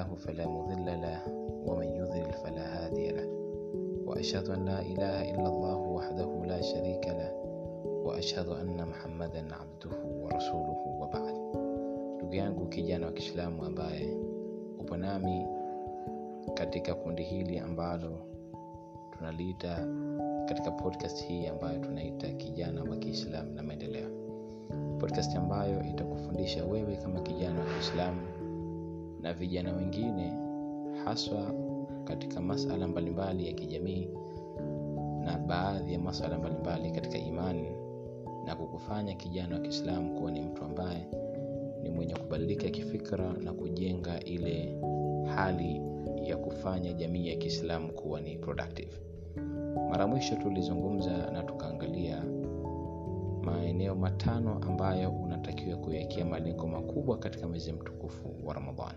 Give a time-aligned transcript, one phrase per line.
[0.00, 1.20] الله فلا مضل له
[1.68, 3.28] ومن يضلل فلا هادي له.
[4.06, 7.32] وأشهد أن لا إله إلا الله وحده لا شريك له
[8.04, 11.36] وأشهد أن محمدا عبده ورسوله وبعد.
[12.16, 14.16] Ndugu yangu kijana wa kiislamu ambaye
[14.78, 15.46] upo nami
[16.54, 18.18] katika kundi hili ambalo
[19.18, 19.86] tunaliita
[20.48, 24.08] katika podcast hii ambayo tunaita kijana wa kiislamu na maendeleo.
[24.98, 28.39] Podcast ambayo itakufundisha wewe kama kijana wa kiislamu
[29.22, 30.32] na vijana wengine
[31.04, 31.54] haswa
[32.04, 34.08] katika masala mbalimbali ya kijamii
[35.24, 37.68] na baadhi ya masala mbalimbali katika imani
[38.46, 41.06] na kukufanya kijana wa kiislamu kuwa ni mtu ambaye
[41.82, 44.76] ni mwenye kubadilika kifikra na kujenga ile
[45.34, 45.82] hali
[46.24, 48.92] ya kufanya jamii ya kiislamu kuwa ni productive.
[49.90, 52.24] Mara mwisho tulizungumza na tukaangalia
[53.42, 58.94] maeneo matano ambayo unatakiwa kuwekea malengo makubwa katika mwezi mtukufu wa ramadhan.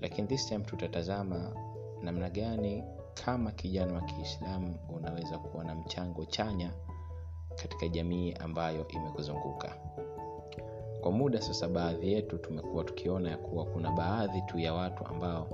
[0.00, 1.52] Lakini this time tutatazama
[2.02, 2.84] namna gani
[3.24, 6.72] kama kijana wa kiislamu unaweza kuwa na mchango chanya
[7.62, 9.76] katika jamii ambayo imekuzunguka.
[11.00, 15.48] Kwa muda sasa baadhi yetu tumekuwa tukiona ya kuwa kuna baadhi tu ya watu ambao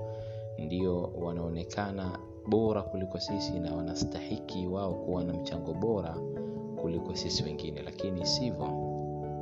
[0.57, 6.15] ndio wanaonekana bora kuliko sisi na wanastahiki wao kuwa na mchango bora
[6.83, 7.81] kuliko sisi wengine.
[7.81, 8.65] Lakini sivyo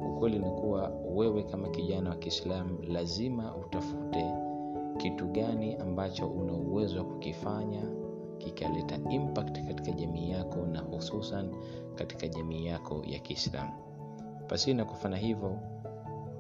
[0.10, 4.26] ukweli ni kuwa wewe kama kijana wa kiislamu lazima utafute
[4.98, 7.82] kitu gani ambacho una uwezo wa kukifanya
[8.38, 11.56] kikaleta impact katika jamii yako na hususan
[11.96, 13.72] katika jamii yako ya kiislamu.
[14.48, 15.60] Pasina kufanya hivyo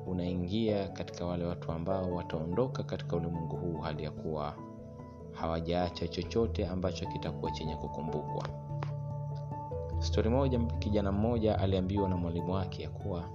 [0.07, 4.55] unaingia katika wale watu ambao wataondoka katika ulimwengu huu hali ya kuwa
[5.31, 8.70] hawajaacha chochote ambacho kitakuwa chenye kukumbukwa
[10.01, 13.29] stori moja kijana mmoja aliambiwa na mwalimu wake ya kuwa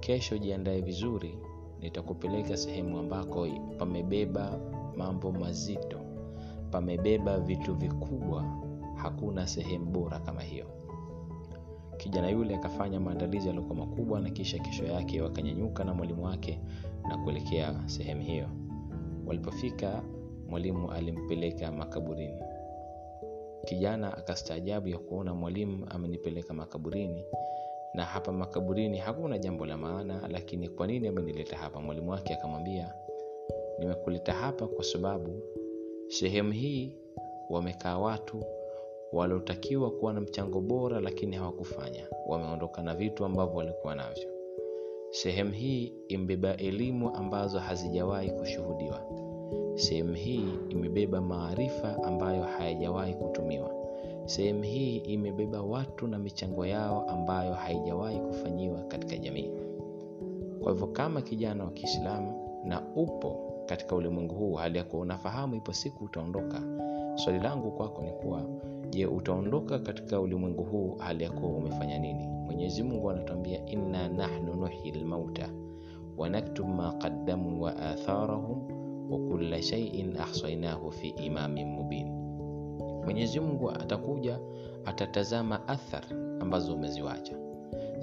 [0.00, 1.38] kesho jiandae vizuri
[1.80, 3.46] nitakupeleka sehemu ambako
[3.78, 4.58] pamebeba
[4.96, 6.00] mambo mazito.
[6.70, 8.44] Pamebeba vitu vikubwa
[8.94, 10.66] hakuna sehemu bora kama hiyo.
[11.96, 16.60] Kijana yule akafanya maandalizi yaliokuwa makubwa na kisha kesho yake wakanyanyuka na mwalimu wake
[17.08, 18.48] na kuelekea sehemu hiyo.
[19.26, 20.02] Walipofika
[20.48, 22.40] mwalimu alimpeleka makaburini
[23.66, 27.24] kijana akastaajabu ya kuona mwalimu amenipeleka makaburini.
[27.94, 31.80] Na hapa makaburini hakuna jambo la maana lakini kwa nini amenileta hapa?
[31.80, 32.94] Mwalimu wake akamwambia
[33.78, 35.42] nimekuleta hapa kwa sababu
[36.08, 36.96] sehemu hii
[37.50, 38.44] wamekaa watu
[39.12, 42.08] waliotakiwa kuwa na mchango bora lakini hawakufanya.
[42.26, 44.28] Wameondoka na vitu ambavyo walikuwa navyo.
[45.10, 49.25] Sehemu hii imbeba elimu ambazo hazijawahi kushuhudiwa
[49.76, 53.70] sehemu hii imebeba maarifa ambayo hayajawahi kutumiwa.
[54.24, 59.50] Sehemu hii imebeba watu na michango yao ambayo haijawahi kufanyiwa katika jamii.
[60.62, 65.54] Kwa hivyo kama kijana wa kiislamu na upo katika ulimwengu huu hali ya kuwa unafahamu
[65.54, 66.62] ipo siku utaondoka.
[67.14, 68.42] Swali langu kwako ni kuwa
[68.90, 72.26] je utaondoka katika ulimwengu huu hali ya kuwa umefanya nini?
[72.26, 75.48] Mwenyezi mungu anatuambia inna nahnu nuhyi lmauta
[76.16, 82.06] wanaktub ma qaddamu wa atharahum wa kulla shaiin ahsainahu fi imamin mubin.
[83.04, 84.38] Mwenyezi mungu atakuja
[84.84, 86.04] atatazama athar
[86.40, 87.36] ambazo umeziwacha.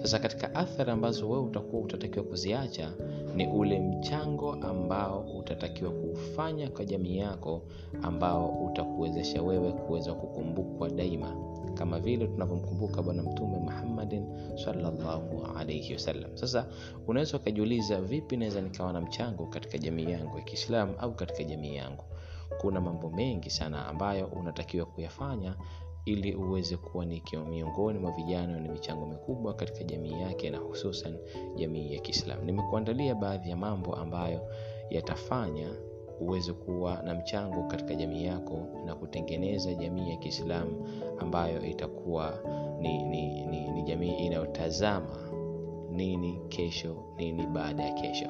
[0.01, 2.91] Sasa katika athari ambazo wewe utakuwa utatakiwa kuziacha
[3.35, 7.61] ni ule mchango ambao utatakiwa kuufanya kwa jamii yako
[8.01, 11.35] ambao utakuwezesha wewe kuweza kukumbukwa daima
[11.73, 14.25] kama vile tunavyomkumbuka bwana mtume muhammadin
[14.65, 16.37] salllahu alaihi wasallam.
[16.37, 16.67] Sasa
[17.07, 21.75] unaweza ukajiuliza vipi naweza nikawa na mchango katika jamii yangu ya kiislamu au katika jamii
[21.75, 22.03] yangu?
[22.61, 25.55] Kuna mambo mengi sana ambayo unatakiwa kuyafanya
[26.05, 31.17] ili uweze kuwa ni miongoni mwa vijana wenye michango mikubwa katika jamii yake na hususan
[31.55, 32.43] jamii ya kiislamu.
[32.45, 34.41] Nimekuandalia baadhi ya mambo ambayo
[34.89, 35.69] yatafanya
[36.27, 40.87] uweze kuwa na mchango katika jamii yako na kutengeneza jamii ya kiislamu
[41.19, 42.33] ambayo itakuwa
[42.81, 45.17] ni, ni, ni, ni jamii inayotazama
[45.91, 48.27] nini kesho nini baada ya kesho.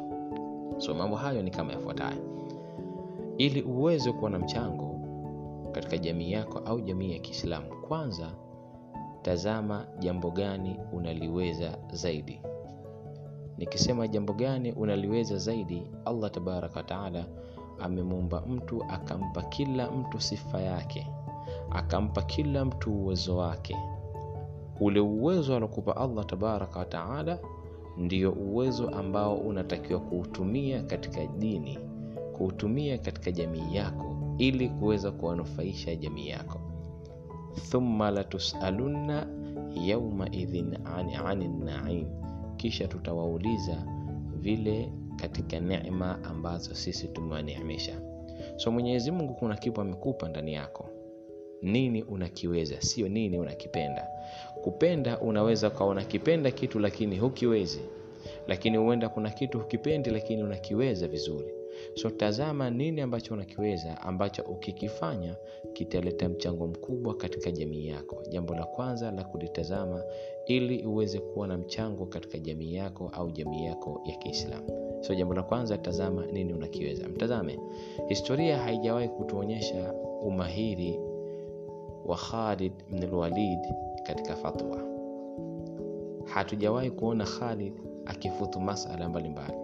[0.78, 2.18] So mambo hayo ni kama yafuatayo.
[3.38, 5.00] Ili uweze kuwa na mchango
[5.72, 8.32] katika jamii yako au jamii ya kiislamu kwanza
[9.22, 12.42] tazama jambo gani unaliweza zaidi.
[13.58, 17.26] Nikisema jambo gani unaliweza zaidi allah tabaraka wataala
[17.84, 21.08] amemuumba mtu akampa kila mtu sifa yake
[21.72, 23.78] akampa kila mtu uwezo wake.
[24.80, 27.40] Ule uwezo alokupa allah tabaraka wataala
[27.98, 31.80] ndio uwezo ambao unatakiwa kuutumia katika dini
[32.38, 36.60] kuutumia katika jamii yako ili kuweza kuwanufaisha jamii yako.
[37.72, 39.28] Thumma latusalunna
[39.76, 42.06] yaumaidhin ani, ani naim
[42.58, 43.78] kisha tutawauliza
[44.36, 48.02] vile katika neema ambazo sisi tumewaneemesha
[48.56, 50.90] so mwenyezi mungu kuna kitu amekupa ndani yako.
[51.62, 52.82] Nini unakiweza?
[52.82, 54.08] Sio nini unakipenda.
[54.64, 57.82] Kupenda unaweza ukawa unakipenda kitu lakini hukiwezi.
[58.48, 61.54] Lakini huenda kuna kitu hukipendi lakini unakiweza vizuri
[61.96, 65.36] so tazama nini ambacho unakiweza ambacho ukikifanya
[65.74, 68.24] kitaleta mchango mkubwa katika jamii yako.
[68.30, 70.04] Jambo la kwanza la kulitazama
[70.46, 74.98] ili uweze kuwa na mchango katika jamii yako au jamii yako ya kiislamu.
[75.02, 77.10] So jambo la kwanza tazama nini unakiweza.
[77.10, 77.60] Mtazame
[78.08, 81.00] historia haijawahi kutuonyesha umahiri
[82.06, 83.60] wa khalid bnlwalid
[84.04, 84.84] katika fatwa.
[86.26, 87.74] Hatujawahi kuona khalid
[88.06, 89.63] akifutu masala mbalimbali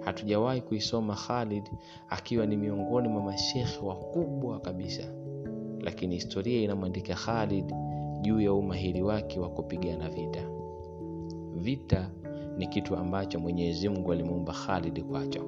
[0.00, 1.70] hatujawahi kuisoma khalid
[2.08, 5.02] akiwa ni miongoni mwa mashekhe wakubwa kabisa.
[5.80, 7.74] Lakini historia inamwandika khalid
[8.20, 10.48] juu ya umahiri wake wa kupigana vita.
[11.56, 12.10] Vita
[12.56, 15.44] ni kitu ambacho mwenyezi mungu alimuumba khalid kwacho.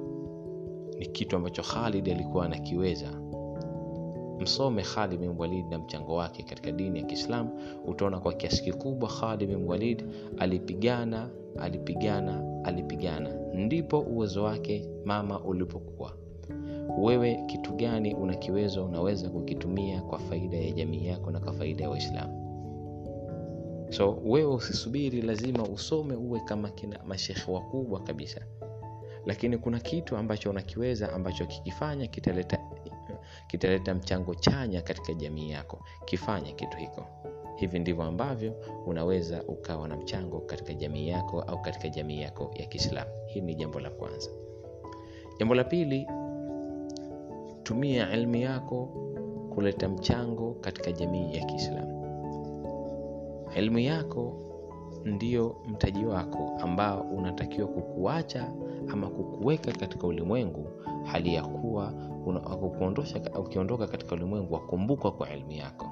[0.99, 3.24] Ni kitu ambacho khalid alikuwa anakiweza
[4.39, 7.49] msome khalid bin walid na mchango wake katika dini ya kiislamu.
[7.85, 10.03] Utaona kwa kiasi kikubwa khalid bin walid
[10.37, 11.29] alipigana
[11.59, 13.33] alipigana alipigana.
[13.53, 16.17] Ndipo uwezo wake mama ulipokuwa
[16.97, 21.89] wewe kitu gani unakiweza unaweza kukitumia kwa faida ya jamii yako na kwa faida ya
[21.89, 22.41] waislamu?
[23.89, 28.41] So wewe usisubiri lazima usome uwe kama kina mashekhe wakubwa kabisa.
[29.25, 32.59] Lakini kuna kitu ambacho unakiweza ambacho kikifanya kitaleta
[33.47, 35.79] kitaleta mchango chanya katika jamii yako.
[36.05, 37.05] Kifanye kitu hiko.
[37.55, 38.53] Hivi ndivyo ambavyo
[38.85, 43.11] unaweza ukawa na mchango katika jamii yako au katika jamii yako ya kiislamu.
[43.27, 44.29] Hii ni jambo la kwanza.
[45.39, 46.07] Jambo la pili
[47.63, 48.89] tumia elmu yako
[49.55, 51.95] kuleta mchango katika jamii ya kiislamu.
[53.55, 54.44] Elimu yako
[55.05, 58.51] ndio mtaji wako ambao unatakiwa kukuacha
[58.91, 60.67] ama kukuweka katika ulimwengu
[61.03, 61.93] hali ya kuwa
[63.39, 65.89] ukiondoka katika ulimwengu wakumbukwa kwa elimu yako.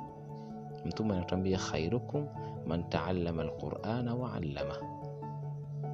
[0.85, 2.27] Mtume anatuambia khairukum
[2.67, 4.75] man taalama lqurana waalama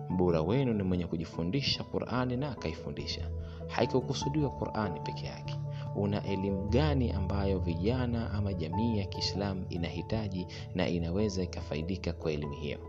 [0.10, 3.30] bora wenu ni mwenye kujifundisha qurani na akaifundisha.
[3.68, 5.56] Haikukusudiwa qurani peke yake.
[5.95, 12.54] Una elimu gani ambayo vijana ama jamii ya kiislamu inahitaji na inaweza ikafaidika kwa elimu
[12.54, 12.80] hiyo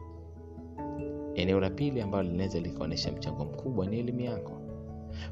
[1.41, 4.53] eneo la pili ambalo linaweza likaonyesha mchango mkubwa ni elimu yako.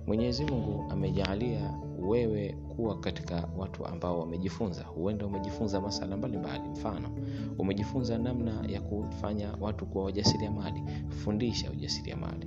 [0.07, 4.83] Mwenyezi mungu amejaalia wewe kuwa katika watu ambao wamejifunza.
[4.85, 6.69] Huenda umejifunza masala mbalimbali.
[6.69, 7.11] Mfano
[7.59, 10.83] umejifunza namna ya kufanya watu kuwa wajasiriamali.
[11.09, 12.47] Fundisha ujasiriamali.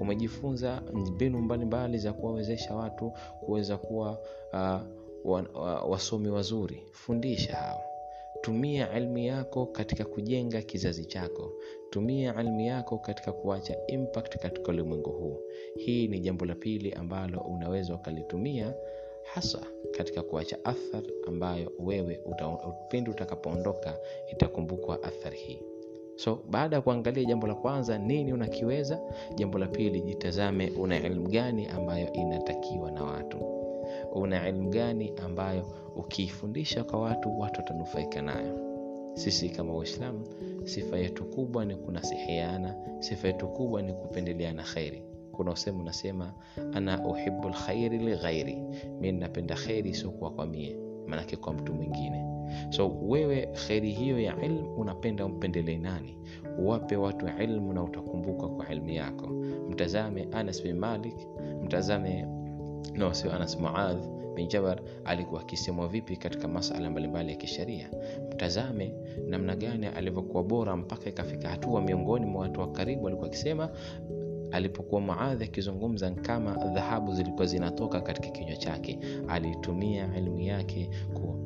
[0.00, 4.10] Umejifunza mbinu mbalimbali za kuwawezesha watu kuweza kuwa
[4.52, 4.80] uh,
[5.24, 6.82] wa, wa, wasomi wazuri.
[6.92, 7.87] Fundisha hao
[8.40, 11.52] tumia elmu yako katika kujenga kizazi chako.
[11.90, 15.40] Tumia elmu yako katika kuacha impact katika ulimwengu huu.
[15.76, 18.74] Hii ni jambo la pili ambalo unaweza ukalitumia
[19.22, 19.58] hasa
[19.90, 22.20] katika kuacha athar ambayo wewe
[22.88, 23.98] pindi utakapoondoka
[24.32, 25.62] itakumbukwa athari hii.
[26.16, 29.00] So baada ya kuangalia jambo la kwanza nini unakiweza?
[29.34, 33.57] Jambo la pili jitazame una elimu gani ambayo inatakiwa na watu
[34.12, 38.58] una elimu gani ambayo ukiifundisha kwa watu watu watanufaika nayo?
[39.14, 40.26] Sisi kama waislamu
[40.64, 45.02] sifa yetu kubwa ni kunasihiana sifa yetu kubwa ni kupendeleana kheri
[45.38, 46.32] kuna usemu unasema
[46.74, 48.58] ana uhibu lkhairi lighairi
[49.00, 52.24] mi napenda kheri isiokuwa kwa mie maanake kwa mtu mwingine.
[52.70, 56.18] So wewe kheri hiyo ya ilmu unapenda umpendelee nani?
[56.58, 59.26] Wape watu ilmu na utakumbuka kwa ilmu yako.
[59.70, 61.14] Mtazame anas bin malik
[61.64, 62.26] mtazame
[62.94, 67.90] no sio anas muadh bin jabar alikuwa akisemwa vipi katika masala mbalimbali ya kisheria?
[68.32, 68.94] Mtazame
[69.26, 73.70] namna gani alivyokuwa bora mpaka ikafika hatua miongoni mwa watu wa karibu alikuwa akisema
[74.52, 78.98] alipokuwa muadhi akizungumza kama dhahabu zilikuwa zinatoka katika kinywa chake.
[79.28, 80.90] Alitumia elimu yake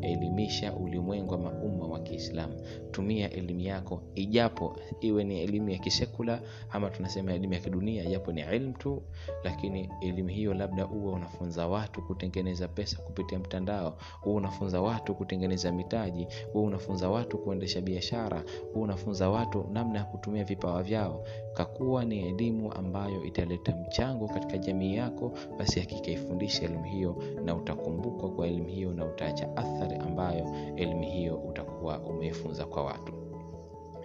[0.06, 2.54] kuelimisha ulimwengu ama umma wa kiislamu.
[2.90, 6.40] Tumia elimu yako ijapo iwe ni elimu ya kisekula
[6.70, 9.02] ama tunasema elimu ya kidunia japo ni ilmu tu
[9.44, 15.72] lakini elimu hiyo labda uwe unafunza watu kutengeneza pesa kupitia mtandao uwe unafunza watu kutengeneza
[15.72, 18.44] mitaji uwe unafunza watu kuendesha biashara
[18.74, 21.24] uwe unafunza watu namna ya kutumia vipawa vyao.
[21.54, 27.54] Kakuwa ni elimu ambayo italeta mchango katika jamii yako basi hakika ifundishe elimu hiyo na
[27.54, 30.46] utakumbukwa kwa elimu hiyo na utaacha athari ambayo
[30.76, 33.12] elimu hiyo utakuwa umeifunza kwa watu.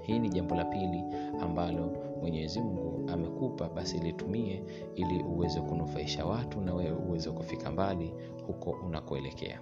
[0.03, 1.03] Hii ni jambo la pili
[1.41, 1.91] ambalo
[2.21, 4.63] mwenyezi mungu amekupa basi litumie
[4.95, 8.13] ili uweze kunufaisha watu na wewe uweze kufika mbali
[8.47, 9.59] huko unakoelekea.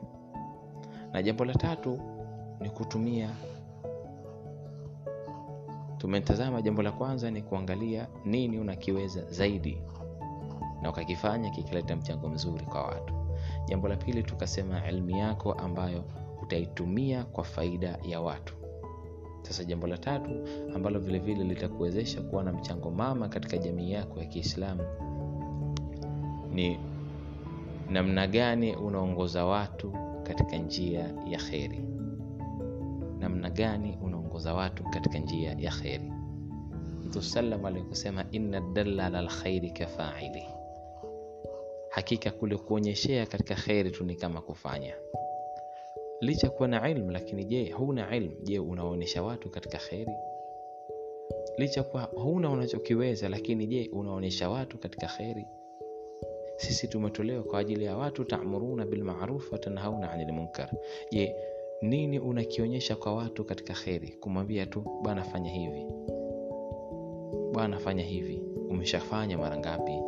[1.14, 2.00] Na jambo la tatu
[2.60, 3.30] ni kutumia
[5.98, 9.78] tumetazama jambo la kwanza ni kuangalia nini unakiweza zaidi
[10.82, 13.15] na ukakifanya kikileta mchango mzuri kwa watu
[13.68, 16.04] jambo la pili tukasema elimu yako ambayo
[16.44, 18.54] utaitumia kwa faida ya watu.
[19.42, 20.32] Sasa jambo la tatu
[20.76, 24.82] ambalo vilevile litakuwezesha kuwa na mchango mama katika jamii yako ya kiislamu
[26.54, 26.80] ni
[27.90, 29.94] namna gani unaongoza watu
[30.24, 31.82] katika njia ya kheri.
[33.20, 36.12] Namna gani unaongoza watu katika njia ya kheri.
[37.06, 40.44] Mtu salam alikusema inna dalla ala lkhairi kafaili
[41.96, 44.94] hakika kule kuonyeshea katika kheri tu ni kama kufanya.
[46.22, 48.36] Licha kuwa na ilmu lakini je huna ilmu?
[48.44, 50.12] Je unaonyesha watu katika kheri?
[51.58, 55.46] Licha kuwa huna unachokiweza lakini je unaonyesha watu katika kheri?
[56.58, 60.70] Sisi tumetolewa kwa ajili ya watu tamuruna bilmaruf watanhauna ani lmunkar
[61.12, 61.36] je
[61.82, 64.08] nini unakionyesha kwa watu katika kheri?
[64.20, 65.86] Kumwambia tu bwana fanya hivi.
[67.54, 68.42] Bwana fanya hivi.
[68.70, 70.00] Umeshafanya mara ngapi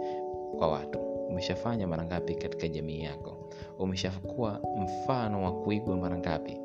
[0.57, 3.49] kwa watu umeshafanya mara ngapi katika jamii yako?
[3.79, 6.57] Umeshakuwa mfano wa kuigwa mara ngapi?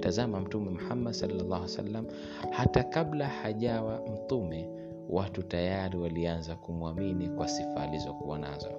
[0.00, 2.06] Tazama mtume muhammad salllah salam
[2.50, 4.68] hata kabla hajawa mtume
[5.10, 8.70] watu tayari walianza kumwamini kwa sifa alizokuwa nazo.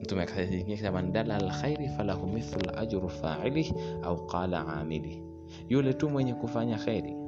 [0.00, 0.26] Mtume
[0.92, 5.22] man dala alkhairi falahu mithlu ajru failih au qala amilih
[5.68, 7.21] yule tu mwenye kufanya kheri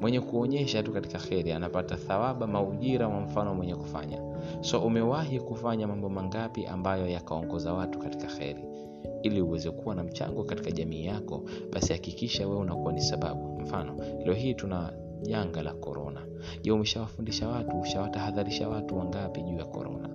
[0.00, 4.18] mwenye kuonyesha tu katika kheri anapata thawaba maujira wa mfano mwenye kufanya.
[4.60, 8.64] So umewahi kufanya mambo mangapi ambayo yakaongoza watu katika kheri?
[9.22, 13.60] Ili uweze kuwa na mchango katika jamii yako basi hakikisha wewe unakuwa ni sababu.
[13.60, 16.26] Mfano leo hii tuna janga la korona
[16.62, 20.08] je umeshawafundisha watu ushawatahadharisha watu wangapi juu ya korona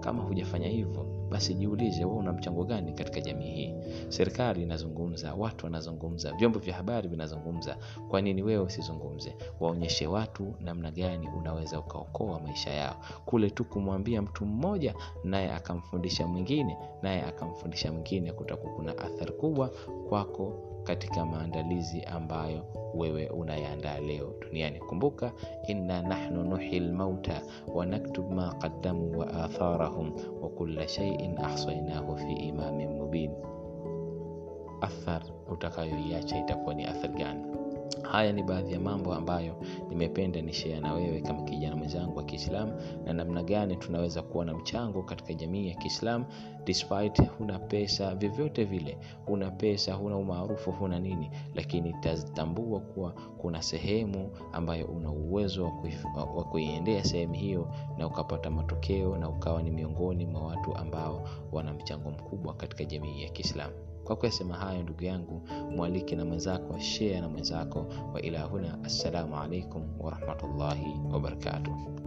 [0.00, 3.74] kama hujafanya hivyo basi jiulize wewe una mchango gani katika jamii hii?
[4.08, 7.76] Serikali inazungumza watu wanazungumza vyombo vya habari vinazungumza.
[8.08, 9.36] Kwa nini wewe usizungumze?
[9.60, 12.96] Waonyeshe watu namna gani unaweza ukaokoa maisha yao.
[13.24, 19.68] Kule tu kumwambia mtu mmoja naye akamfundisha mwingine naye akamfundisha mwingine kutakuwa kuna athari kubwa
[20.08, 24.78] kwako katika maandalizi ambayo wewe unayaandaa leo duniani.
[24.80, 25.32] Kumbuka
[25.66, 27.42] inna nahnu nuhi lmauta
[27.74, 30.12] wanaktub ma qaddamu wa atharahum
[30.42, 33.30] wa kula shaiin ahsainahu fi imamin mubin.
[34.80, 35.22] Athar
[35.52, 37.53] utakayoiacha itakuwa ni athar gani
[38.02, 39.54] haya ni baadhi ya mambo ambayo
[39.88, 42.72] nimependa nishea na wewe kama kijana mwenzangu wa kiislamu
[43.04, 46.24] na namna gani tunaweza kuwa na mchango katika jamii ya kiislamu
[46.64, 53.62] despite huna pesa vyovyote vile huna pesa huna umaarufu huna nini lakini tatambua kuwa kuna
[53.62, 55.72] sehemu ambayo una uwezo
[56.36, 61.72] wa kuiendea sehemu hiyo na ukapata matokeo na ukawa ni miongoni mwa watu ambao wana
[61.74, 63.74] mchango mkubwa katika jamii ya kiislamu
[64.04, 65.42] kwa kuyasema hayo ndugu yangu
[65.76, 68.48] mwalike na mwenzako shea na mwenzako wa ila
[68.84, 72.03] assalamu alaikum warahmatullahi wabarakatuh